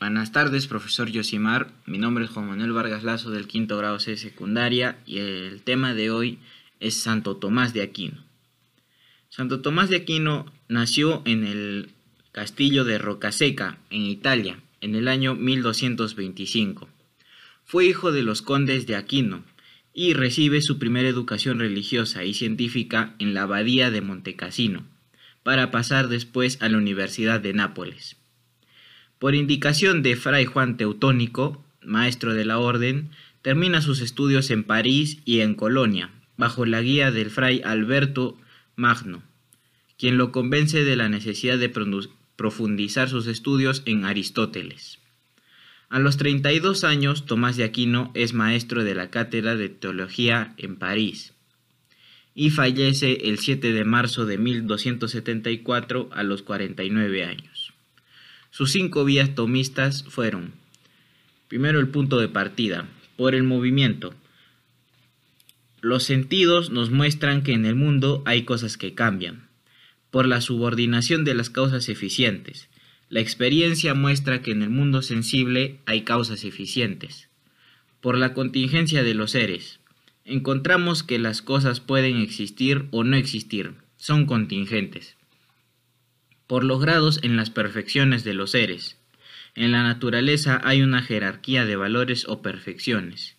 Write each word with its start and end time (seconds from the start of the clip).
Buenas 0.00 0.32
tardes, 0.32 0.66
profesor 0.66 1.10
Yosimar. 1.10 1.70
Mi 1.84 1.98
nombre 1.98 2.24
es 2.24 2.30
Juan 2.30 2.48
Manuel 2.48 2.72
Vargas 2.72 3.04
Lazo 3.04 3.30
del 3.30 3.46
quinto 3.46 3.76
grado 3.76 4.00
C 4.00 4.16
secundaria 4.16 4.98
y 5.04 5.18
el 5.18 5.60
tema 5.60 5.92
de 5.92 6.10
hoy 6.10 6.38
es 6.80 6.94
Santo 6.94 7.36
Tomás 7.36 7.74
de 7.74 7.82
Aquino. 7.82 8.24
Santo 9.28 9.60
Tomás 9.60 9.90
de 9.90 9.96
Aquino 9.96 10.50
nació 10.68 11.20
en 11.26 11.44
el 11.44 11.90
castillo 12.32 12.84
de 12.84 12.96
Rocaseca, 12.96 13.76
en 13.90 14.06
Italia, 14.06 14.60
en 14.80 14.94
el 14.94 15.06
año 15.06 15.34
1225. 15.34 16.88
Fue 17.66 17.84
hijo 17.84 18.10
de 18.10 18.22
los 18.22 18.40
condes 18.40 18.86
de 18.86 18.96
Aquino 18.96 19.44
y 19.92 20.14
recibe 20.14 20.62
su 20.62 20.78
primera 20.78 21.10
educación 21.10 21.58
religiosa 21.58 22.24
y 22.24 22.32
científica 22.32 23.14
en 23.18 23.34
la 23.34 23.42
abadía 23.42 23.90
de 23.90 24.00
Montecassino, 24.00 24.86
para 25.42 25.70
pasar 25.70 26.08
después 26.08 26.56
a 26.62 26.70
la 26.70 26.78
Universidad 26.78 27.38
de 27.40 27.52
Nápoles. 27.52 28.16
Por 29.20 29.34
indicación 29.34 30.02
de 30.02 30.16
Fray 30.16 30.46
Juan 30.46 30.78
Teutónico, 30.78 31.62
maestro 31.82 32.32
de 32.32 32.46
la 32.46 32.58
orden, 32.58 33.10
termina 33.42 33.82
sus 33.82 34.00
estudios 34.00 34.50
en 34.50 34.64
París 34.64 35.18
y 35.26 35.40
en 35.40 35.54
Colonia, 35.54 36.10
bajo 36.38 36.64
la 36.64 36.80
guía 36.80 37.10
del 37.10 37.28
Fray 37.28 37.60
Alberto 37.62 38.38
Magno, 38.76 39.22
quien 39.98 40.16
lo 40.16 40.32
convence 40.32 40.84
de 40.84 40.96
la 40.96 41.10
necesidad 41.10 41.58
de 41.58 41.68
profundizar 42.36 43.10
sus 43.10 43.26
estudios 43.26 43.82
en 43.84 44.06
Aristóteles. 44.06 45.00
A 45.90 45.98
los 45.98 46.16
32 46.16 46.82
años, 46.84 47.26
Tomás 47.26 47.58
de 47.58 47.64
Aquino 47.64 48.12
es 48.14 48.32
maestro 48.32 48.84
de 48.84 48.94
la 48.94 49.10
cátedra 49.10 49.54
de 49.54 49.68
teología 49.68 50.54
en 50.56 50.76
París 50.76 51.34
y 52.34 52.48
fallece 52.48 53.28
el 53.28 53.38
7 53.38 53.70
de 53.70 53.84
marzo 53.84 54.24
de 54.24 54.38
1274 54.38 56.08
a 56.10 56.22
los 56.22 56.40
49 56.40 57.24
años. 57.26 57.59
Sus 58.50 58.72
cinco 58.72 59.04
vías 59.04 59.36
tomistas 59.36 60.02
fueron, 60.08 60.52
primero 61.46 61.78
el 61.78 61.88
punto 61.88 62.18
de 62.18 62.28
partida, 62.28 62.88
por 63.16 63.36
el 63.36 63.44
movimiento. 63.44 64.12
Los 65.80 66.02
sentidos 66.02 66.70
nos 66.70 66.90
muestran 66.90 67.42
que 67.42 67.52
en 67.52 67.64
el 67.64 67.76
mundo 67.76 68.24
hay 68.26 68.42
cosas 68.42 68.76
que 68.76 68.92
cambian, 68.92 69.48
por 70.10 70.26
la 70.26 70.40
subordinación 70.40 71.24
de 71.24 71.34
las 71.34 71.48
causas 71.48 71.88
eficientes. 71.88 72.68
La 73.08 73.20
experiencia 73.20 73.94
muestra 73.94 74.42
que 74.42 74.50
en 74.50 74.62
el 74.62 74.70
mundo 74.70 75.02
sensible 75.02 75.78
hay 75.86 76.02
causas 76.02 76.44
eficientes. 76.44 77.28
Por 78.00 78.18
la 78.18 78.34
contingencia 78.34 79.04
de 79.04 79.14
los 79.14 79.30
seres. 79.30 79.78
Encontramos 80.24 81.04
que 81.04 81.20
las 81.20 81.40
cosas 81.40 81.78
pueden 81.78 82.16
existir 82.16 82.86
o 82.90 83.04
no 83.04 83.16
existir, 83.16 83.74
son 83.96 84.26
contingentes 84.26 85.16
por 86.50 86.64
los 86.64 86.80
grados 86.80 87.20
en 87.22 87.36
las 87.36 87.48
perfecciones 87.48 88.24
de 88.24 88.34
los 88.34 88.50
seres. 88.50 88.98
En 89.54 89.70
la 89.70 89.84
naturaleza 89.84 90.60
hay 90.64 90.82
una 90.82 91.00
jerarquía 91.00 91.64
de 91.64 91.76
valores 91.76 92.26
o 92.26 92.42
perfecciones. 92.42 93.36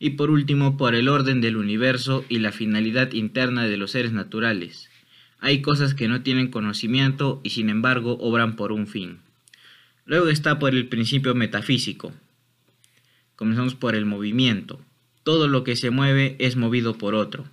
Y 0.00 0.10
por 0.10 0.28
último, 0.28 0.76
por 0.76 0.96
el 0.96 1.08
orden 1.08 1.40
del 1.40 1.56
universo 1.56 2.24
y 2.28 2.40
la 2.40 2.50
finalidad 2.50 3.12
interna 3.12 3.66
de 3.66 3.76
los 3.76 3.92
seres 3.92 4.10
naturales. 4.10 4.90
Hay 5.38 5.62
cosas 5.62 5.94
que 5.94 6.08
no 6.08 6.22
tienen 6.22 6.50
conocimiento 6.50 7.40
y 7.44 7.50
sin 7.50 7.70
embargo 7.70 8.18
obran 8.18 8.56
por 8.56 8.72
un 8.72 8.88
fin. 8.88 9.20
Luego 10.04 10.26
está 10.26 10.58
por 10.58 10.74
el 10.74 10.88
principio 10.88 11.36
metafísico. 11.36 12.12
Comenzamos 13.36 13.76
por 13.76 13.94
el 13.94 14.04
movimiento. 14.04 14.84
Todo 15.22 15.46
lo 15.46 15.62
que 15.62 15.76
se 15.76 15.90
mueve 15.90 16.34
es 16.40 16.56
movido 16.56 16.98
por 16.98 17.14
otro. 17.14 17.44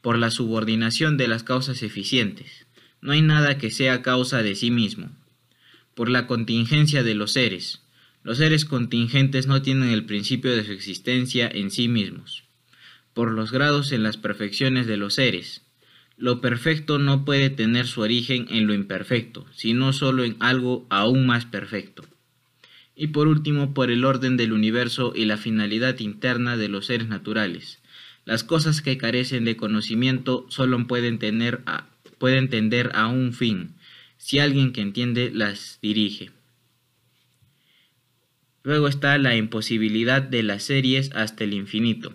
Por 0.00 0.16
la 0.16 0.30
subordinación 0.30 1.18
de 1.18 1.28
las 1.28 1.42
causas 1.42 1.82
eficientes 1.82 2.67
no 3.00 3.12
hay 3.12 3.22
nada 3.22 3.58
que 3.58 3.70
sea 3.70 4.02
causa 4.02 4.42
de 4.42 4.54
sí 4.54 4.70
mismo. 4.70 5.10
Por 5.94 6.08
la 6.08 6.26
contingencia 6.26 7.02
de 7.02 7.14
los 7.14 7.32
seres. 7.32 7.82
Los 8.24 8.38
seres 8.38 8.64
contingentes 8.64 9.46
no 9.46 9.62
tienen 9.62 9.90
el 9.90 10.04
principio 10.04 10.54
de 10.54 10.64
su 10.64 10.72
existencia 10.72 11.48
en 11.52 11.70
sí 11.70 11.88
mismos. 11.88 12.44
Por 13.14 13.32
los 13.32 13.52
grados 13.52 13.92
en 13.92 14.02
las 14.02 14.16
perfecciones 14.16 14.86
de 14.86 14.96
los 14.96 15.14
seres. 15.14 15.62
Lo 16.16 16.40
perfecto 16.40 16.98
no 16.98 17.24
puede 17.24 17.48
tener 17.48 17.86
su 17.86 18.00
origen 18.00 18.46
en 18.50 18.66
lo 18.66 18.74
imperfecto, 18.74 19.46
sino 19.52 19.92
solo 19.92 20.24
en 20.24 20.36
algo 20.40 20.86
aún 20.90 21.26
más 21.26 21.46
perfecto. 21.46 22.04
Y 22.96 23.08
por 23.08 23.28
último, 23.28 23.72
por 23.72 23.92
el 23.92 24.04
orden 24.04 24.36
del 24.36 24.52
universo 24.52 25.12
y 25.14 25.26
la 25.26 25.36
finalidad 25.36 26.00
interna 26.00 26.56
de 26.56 26.68
los 26.68 26.86
seres 26.86 27.06
naturales. 27.06 27.78
Las 28.24 28.42
cosas 28.42 28.82
que 28.82 28.98
carecen 28.98 29.44
de 29.44 29.56
conocimiento 29.56 30.44
solo 30.48 30.84
pueden 30.88 31.20
tener 31.20 31.62
a 31.66 31.86
puede 32.18 32.38
entender 32.38 32.90
a 32.94 33.06
un 33.06 33.32
fin, 33.32 33.74
si 34.18 34.38
alguien 34.38 34.72
que 34.72 34.80
entiende 34.80 35.30
las 35.32 35.78
dirige. 35.80 36.30
Luego 38.62 38.88
está 38.88 39.16
la 39.18 39.36
imposibilidad 39.36 40.20
de 40.20 40.42
las 40.42 40.64
series 40.64 41.10
hasta 41.14 41.44
el 41.44 41.54
infinito. 41.54 42.12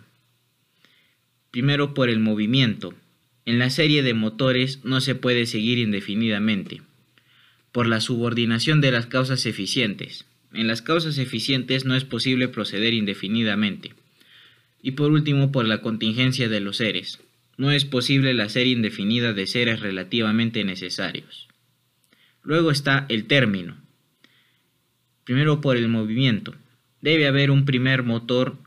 Primero 1.52 1.94
por 1.94 2.10
el 2.10 2.20
movimiento. 2.20 2.94
En 3.46 3.60
la 3.60 3.70
serie 3.70 4.04
de 4.04 4.14
motores 4.14 4.84
no 4.84 5.02
se 5.02 5.16
puede 5.16 5.46
seguir 5.46 5.78
indefinidamente. 5.78 6.82
Por 7.72 7.88
la 7.88 8.02
subordinación 8.02 8.82
de 8.82 8.92
las 8.92 9.08
causas 9.08 9.46
eficientes. 9.46 10.26
En 10.54 10.68
las 10.68 10.82
causas 10.82 11.18
eficientes 11.18 11.86
no 11.86 11.96
es 11.96 12.04
posible 12.04 12.48
proceder 12.48 12.94
indefinidamente. 12.94 13.94
Y 14.82 14.92
por 14.92 15.12
último 15.12 15.52
por 15.52 15.66
la 15.66 15.82
contingencia 15.82 16.50
de 16.50 16.60
los 16.60 16.78
seres 16.78 17.20
no 17.64 17.72
es 17.72 17.86
posible 17.86 18.34
la 18.34 18.50
serie 18.50 18.74
indefinida 18.74 19.32
de 19.32 19.48
seres 19.48 19.80
relativamente 19.80 20.66
necesarios. 20.66 21.48
Luego 22.42 22.72
está 22.72 23.06
el 23.08 23.24
término. 23.24 23.78
Primero 25.24 25.62
por 25.62 25.78
el 25.78 25.88
movimiento. 25.88 26.56
Debe 27.00 27.26
haber 27.26 27.52
un 27.52 27.64
primer 27.64 28.04
motor 28.04 28.58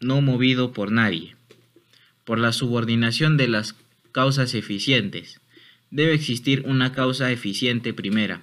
no 0.00 0.22
movido 0.22 0.72
por 0.72 0.90
nadie. 0.90 1.36
Por 2.24 2.38
la 2.38 2.50
subordinación 2.50 3.36
de 3.36 3.48
las 3.48 3.76
causas 4.10 4.54
eficientes. 4.54 5.42
Debe 5.90 6.14
existir 6.14 6.62
una 6.64 6.92
causa 6.92 7.30
eficiente 7.30 7.92
primera. 7.92 8.40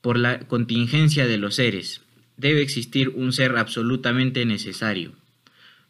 Por 0.00 0.18
la 0.18 0.38
contingencia 0.38 1.26
de 1.26 1.36
los 1.36 1.56
seres. 1.56 2.00
Debe 2.38 2.62
existir 2.62 3.10
un 3.10 3.34
ser 3.34 3.58
absolutamente 3.58 4.46
necesario 4.46 5.12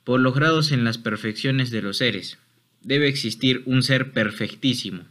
por 0.07 0.21
los 0.21 0.37
grados 0.37 0.71
en 0.71 0.85
las 0.85 0.99
perfecciones 0.99 1.73
de 1.73 1.83
los 1.83 1.97
seres. 1.97 2.39
Debe 2.81 3.09
existir 3.09 3.65
un 3.67 3.83
ser 3.83 4.13
perfectísimo. 4.13 5.03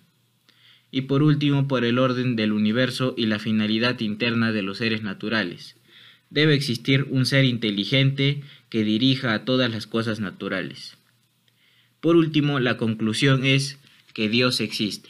Y 0.90 1.02
por 1.02 1.22
último, 1.22 1.68
por 1.68 1.84
el 1.84 2.00
orden 2.00 2.38
del 2.38 2.54
universo 2.54 3.14
y 3.18 3.26
la 3.26 3.38
finalidad 3.38 4.00
interna 4.00 4.54
de 4.54 4.62
los 4.62 4.78
seres 4.78 5.04
naturales. 5.04 5.76
Debe 6.30 6.54
existir 6.54 7.08
un 7.10 7.26
ser 7.26 7.44
inteligente 7.44 8.42
que 8.70 8.86
dirija 8.86 9.34
a 9.34 9.44
todas 9.44 9.70
las 9.70 9.86
cosas 9.86 10.22
naturales. 10.22 10.96
Por 12.00 12.16
último, 12.16 12.62
la 12.62 12.78
conclusión 12.78 13.44
es 13.44 13.78
que 14.14 14.30
Dios 14.30 14.62
existe. 14.62 15.10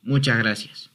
Muchas 0.00 0.38
gracias. 0.38 0.93